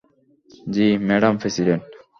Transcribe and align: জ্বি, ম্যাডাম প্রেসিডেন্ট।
জ্বি, 0.67 0.87
ম্যাডাম 1.07 1.33
প্রেসিডেন্ট। 1.37 1.83